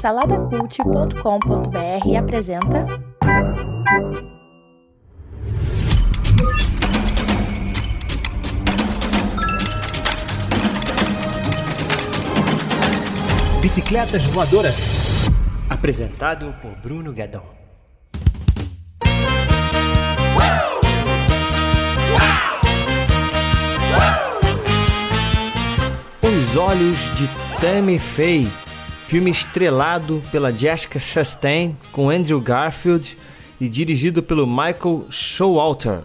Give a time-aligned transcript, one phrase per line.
[0.00, 2.84] Saladacult.com.br apresenta.
[13.60, 15.28] Bicicletas Voadoras.
[15.70, 17.62] Apresentado por Bruno Guedon.
[26.20, 27.28] Os Olhos de
[27.60, 28.48] Tammy Faye,
[29.12, 33.14] filme estrelado pela Jessica Chastain com Andrew Garfield
[33.60, 35.98] e dirigido pelo Michael Showalter.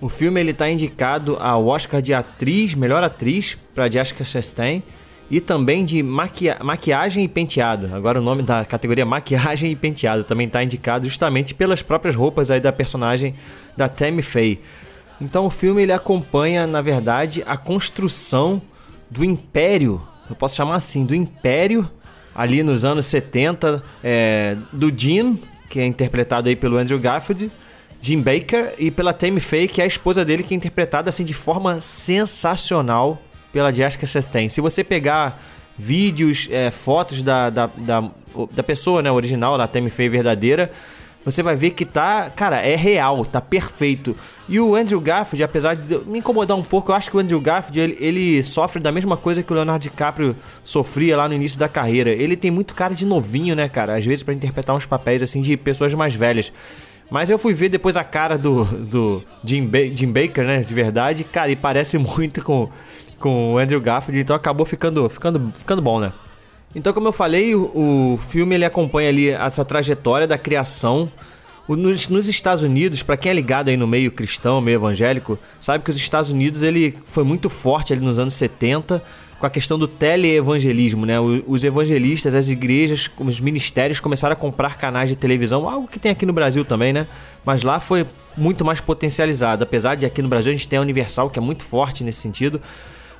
[0.00, 4.82] O filme ele está indicado ao Oscar de atriz, melhor atriz para Jessica Chastain
[5.30, 7.94] e também de maquia maquiagem e penteado.
[7.94, 12.50] Agora o nome da categoria maquiagem e penteado também está indicado justamente pelas próprias roupas
[12.50, 13.34] aí da personagem
[13.76, 14.58] da Tammy Faye.
[15.20, 18.62] Então o filme ele acompanha, na verdade, a construção
[19.10, 21.90] do império, eu posso chamar assim, do império
[22.38, 25.36] ali nos anos 70 é, do Jim,
[25.68, 27.50] que é interpretado aí pelo Andrew Garfield,
[28.00, 31.24] Jim Baker e pela Tammy Faye, que é a esposa dele, que é interpretada assim
[31.24, 33.20] de forma sensacional
[33.52, 34.48] pela Jessica Chastain.
[34.48, 35.42] Se você pegar
[35.76, 38.08] vídeos, é, fotos da, da, da,
[38.52, 40.70] da, pessoa né, original, da Tammy Faye verdadeira,
[41.30, 44.16] você vai ver que tá, cara, é real, tá perfeito.
[44.48, 47.40] E o Andrew Garfield, apesar de me incomodar um pouco, eu acho que o Andrew
[47.40, 50.34] Garfield ele, ele, sofre da mesma coisa que o Leonardo DiCaprio
[50.64, 52.10] sofria lá no início da carreira.
[52.10, 53.96] Ele tem muito cara de novinho, né, cara?
[53.96, 56.52] Às vezes para interpretar uns papéis assim de pessoas mais velhas.
[57.10, 60.74] Mas eu fui ver depois a cara do, do Jim, ba Jim Baker, né, de
[60.74, 62.70] verdade, cara, e parece muito com
[63.18, 66.12] com o Andrew Garfield, então acabou ficando, ficando, ficando bom, né?
[66.74, 71.10] Então, como eu falei, o, o filme ele acompanha ali essa trajetória da criação.
[71.66, 75.38] O, nos, nos, Estados Unidos, para quem é ligado aí no meio cristão, meio evangélico,
[75.60, 79.02] sabe que os Estados Unidos ele foi muito forte ali nos anos 70
[79.38, 81.14] com a questão do teleevangelismo, né?
[81.20, 86.10] Os evangelistas, as igrejas, os ministérios começaram a comprar canais de televisão, algo que tem
[86.10, 87.06] aqui no Brasil também, né?
[87.44, 88.04] Mas lá foi
[88.36, 91.42] muito mais potencializado, apesar de aqui no Brasil a gente tem a Universal, que é
[91.42, 92.60] muito forte nesse sentido.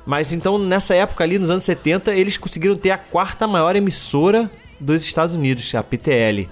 [0.05, 4.49] Mas então, nessa época ali, nos anos 70, eles conseguiram ter a quarta maior emissora
[4.79, 6.47] dos Estados Unidos, a PTL.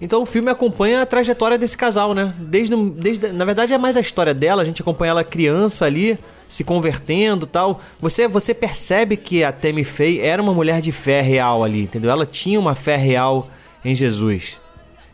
[0.00, 2.34] Então o filme acompanha a trajetória desse casal, né?
[2.38, 6.18] Desde, desde, na verdade é mais a história dela, a gente acompanha ela criança ali,
[6.48, 7.80] se convertendo tal.
[7.98, 12.10] Você, você percebe que a Tammy Faye era uma mulher de fé real ali, entendeu?
[12.10, 13.48] Ela tinha uma fé real
[13.84, 14.58] em Jesus.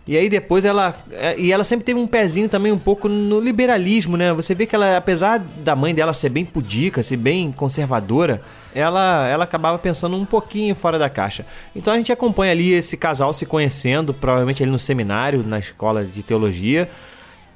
[0.06, 0.94] E aí depois ela.
[1.12, 4.32] É, e ela sempre teve um pezinho também um pouco no liberalismo, né?
[4.32, 8.42] Você vê que ela, apesar da mãe dela ser bem pudica, ser bem conservadora,
[8.74, 11.46] ela, ela acabava pensando um pouquinho fora da caixa.
[11.74, 16.04] Então a gente acompanha ali esse casal se conhecendo, provavelmente ali no seminário, na escola
[16.04, 16.90] de teologia.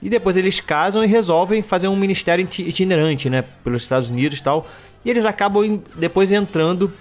[0.00, 3.42] E depois eles casam e resolvem fazer um ministério itinerante, né?
[3.64, 4.68] Pelos Estados Unidos e tal.
[5.04, 6.92] E eles acabam depois entrando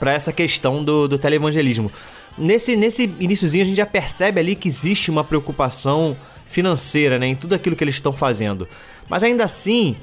[0.00, 1.92] para essa questão do, do televangelismo.
[2.36, 7.34] Nesse, nesse iníciozinho a gente já percebe ali que existe uma preocupação financeira né, em
[7.34, 8.68] tudo aquilo que eles estão fazendo.
[9.08, 9.96] Mas ainda assim,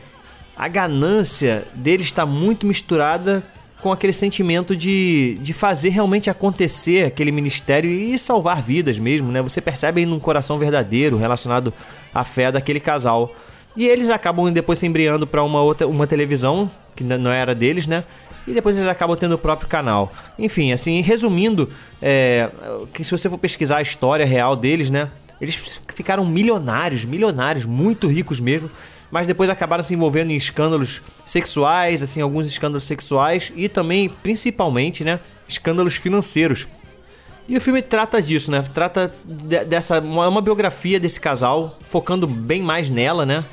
[0.55, 3.43] a ganância deles está muito misturada
[3.81, 9.41] com aquele sentimento de, de fazer realmente acontecer aquele ministério e salvar vidas mesmo, né?
[9.41, 11.73] Você percebe aí num coração verdadeiro relacionado
[12.13, 13.33] à fé daquele casal.
[13.75, 17.87] E eles acabam depois se embriando para uma outra uma televisão que não era deles,
[17.87, 18.03] né?
[18.45, 20.11] e depois eles acabam tendo o próprio canal.
[20.37, 21.69] Enfim, assim, resumindo,
[22.01, 22.49] é,
[22.93, 25.09] que se você for pesquisar a história real deles, né?
[25.39, 28.69] Eles ficaram milionários, milionários, muito ricos mesmo,
[29.09, 35.03] mas depois acabaram se envolvendo em escândalos sexuais, assim, alguns escândalos sexuais e também, principalmente,
[35.03, 36.67] né, escândalos financeiros.
[37.49, 38.63] E o filme trata disso, né?
[38.73, 43.43] Trata de, dessa uma, uma biografia desse casal, focando bem mais nela, né?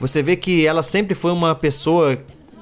[0.00, 2.18] Você vê que ela sempre foi uma pessoa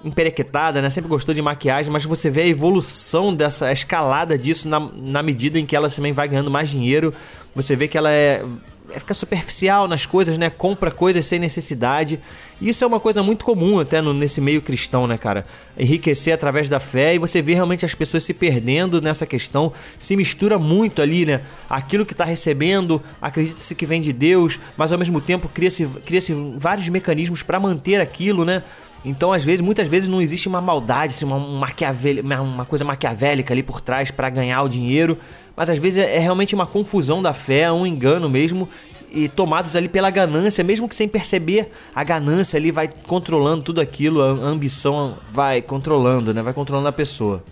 [0.06, 0.89] emperequetada, né?
[0.89, 5.22] Sempre gostou de maquiagem, mas você vê a evolução dessa a escalada disso na, na
[5.22, 7.12] medida em que ela também vai ganhando mais dinheiro.
[7.55, 8.44] Você vê que ela é,
[8.91, 10.49] é fica superficial nas coisas, né?
[10.49, 12.21] Compra coisas sem necessidade.
[12.61, 15.44] Isso é uma coisa muito comum até no, nesse meio cristão, né, cara?
[15.77, 19.73] Enriquecer através da fé e você vê realmente as pessoas se perdendo nessa questão.
[19.99, 21.41] Se mistura muito ali, né?
[21.69, 26.20] Aquilo que está recebendo, acredita-se que vem de Deus, mas ao mesmo tempo cria-se cria
[26.56, 28.62] vários mecanismos para manter aquilo, né?
[29.08, 33.55] Então, às vezes, muitas vezes não existe uma maldade, assim, uma, uma, uma coisa maquiavélica
[33.55, 35.17] ali por trás para ganhar o dinheiro,
[35.55, 38.69] mas às vezes é, é realmente uma confusão da fé, um engano mesmo,
[39.12, 43.81] e tomados ali pela ganância, mesmo que sem perceber, a ganância ali vai controlando tudo
[43.81, 46.43] aquilo, a ambição vai controlando, né?
[46.43, 47.44] Vai controlando a pessoa.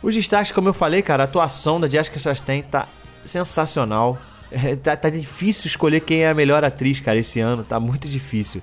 [0.00, 2.86] Os destaques, como eu falei, cara, a atuação da Jessica Chastain tá
[3.26, 4.18] sensacional.
[4.82, 8.60] Tá, tá difícil escolher quem é a melhor atriz, cara, esse ano, tá muito difícil.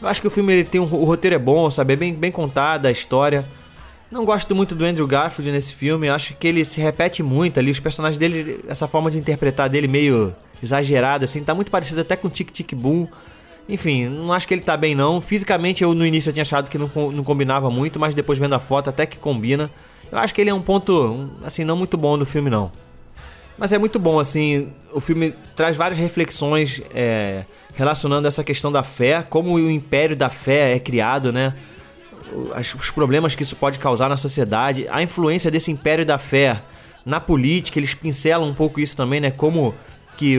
[0.00, 1.94] Eu acho que o filme ele tem um, o roteiro é bom, sabe?
[1.94, 3.44] É bem, bem contada a história.
[4.10, 7.70] Não gosto muito do Andrew Garfield nesse filme, acho que ele se repete muito ali,
[7.70, 10.32] os personagens dele, essa forma de interpretar dele meio
[10.62, 13.08] exagerada, assim, tá muito parecido até com Tic Tic Boom.
[13.68, 15.20] Enfim, não acho que ele tá bem não.
[15.20, 18.54] Fisicamente eu no início eu tinha achado que não, não combinava muito, mas depois vendo
[18.54, 19.70] a foto até que combina.
[20.12, 22.70] Eu acho que ele é um ponto, assim, não muito bom do filme não.
[23.56, 28.82] Mas é muito bom, assim, o filme traz várias reflexões é, relacionando essa questão da
[28.82, 31.54] fé, como o império da fé é criado, né?
[32.56, 36.62] os problemas que isso pode causar na sociedade, a influência desse império da fé
[37.04, 39.30] na política, eles pincelam um pouco isso também, né?
[39.30, 39.74] Como
[40.16, 40.38] que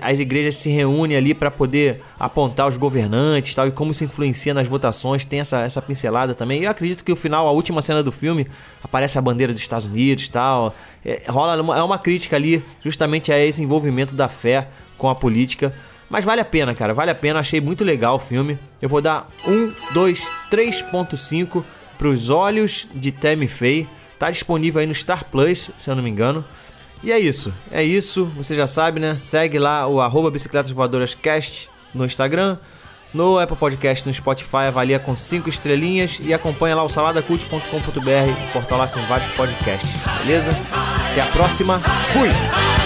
[0.00, 4.54] as igrejas se reúnem ali para poder apontar os governantes tal, e como isso influencia
[4.54, 6.62] nas votações, tem essa, essa pincelada também.
[6.62, 8.46] Eu acredito que o final, a última cena do filme,
[8.82, 10.74] aparece a bandeira dos Estados Unidos tal.
[11.04, 15.14] É, rola uma, é uma crítica ali justamente a esse envolvimento da fé com a
[15.14, 15.74] política.
[16.08, 17.40] Mas vale a pena, cara, vale a pena.
[17.40, 18.58] Achei muito legal o filme.
[18.80, 20.20] Eu vou dar 1, 2,
[20.50, 21.64] 3.5
[21.98, 23.88] para os olhos de Tammy Faye.
[24.18, 26.44] Tá disponível aí no Star Plus, se eu não me engano.
[27.06, 28.24] E é isso, é isso.
[28.36, 29.14] Você já sabe, né?
[29.14, 32.58] Segue lá o arroba Bicicletas Voadoras Cast no Instagram.
[33.14, 38.78] No Apple Podcast, no Spotify, avalia com 5 estrelinhas e acompanha lá o saladacult.com.br, portal
[38.78, 39.88] lá com vários podcasts,
[40.24, 40.50] beleza?
[41.12, 41.78] Até a próxima,
[42.12, 42.85] fui!